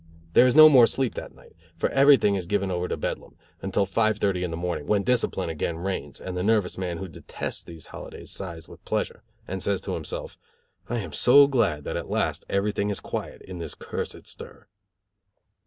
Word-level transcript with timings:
There 0.33 0.47
is 0.47 0.55
no 0.55 0.67
more 0.67 0.87
sleep 0.87 1.13
that 1.13 1.35
night, 1.35 1.55
for 1.77 1.89
everything 1.89 2.33
is 2.33 2.47
given 2.47 2.71
over 2.71 2.87
to 2.87 2.97
Bedlam, 2.97 3.35
until 3.61 3.85
five 3.85 4.17
thirty 4.17 4.43
in 4.43 4.49
the 4.49 4.57
morning, 4.57 4.87
when 4.87 5.03
discipline 5.03 5.51
again 5.51 5.77
reigns, 5.77 6.19
and 6.19 6.35
the 6.35 6.41
nervous 6.41 6.75
man 6.75 6.97
who 6.97 7.07
detests 7.07 7.61
these 7.61 7.85
holidays 7.85 8.31
sighs 8.31 8.67
with 8.67 8.83
pleasure, 8.83 9.21
and 9.47 9.61
says 9.61 9.79
to 9.81 9.93
himself: 9.93 10.39
"I 10.89 10.97
am 10.97 11.13
so 11.13 11.45
glad 11.45 11.83
that 11.83 11.97
at 11.97 12.09
last 12.09 12.45
everything 12.49 12.89
is 12.89 12.99
quiet 12.99 13.43
in 13.43 13.59
this 13.59 13.75
cursed 13.75 14.25
stir." 14.27 14.65